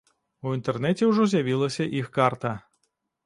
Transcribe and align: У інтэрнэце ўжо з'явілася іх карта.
У 0.45 0.53
інтэрнэце 0.59 1.09
ўжо 1.09 1.27
з'явілася 1.33 1.87
іх 1.99 2.09
карта. 2.17 2.55